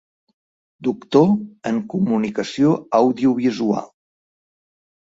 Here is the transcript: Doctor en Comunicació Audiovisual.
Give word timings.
Doctor 0.87 1.35
en 1.73 1.79
Comunicació 1.93 2.75
Audiovisual. 3.03 3.89